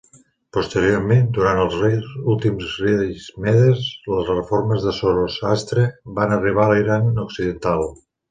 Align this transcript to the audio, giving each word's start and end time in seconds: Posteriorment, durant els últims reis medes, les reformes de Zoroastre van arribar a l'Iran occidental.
Posteriorment, 0.55 1.25
durant 1.37 1.59
els 1.63 1.75
últims 2.35 2.77
reis 2.85 3.27
medes, 3.45 3.83
les 4.13 4.31
reformes 4.33 4.87
de 4.89 4.95
Zoroastre 5.01 5.87
van 6.21 6.35
arribar 6.39 6.67
a 6.67 6.73
l'Iran 6.73 7.23
occidental. 7.27 7.87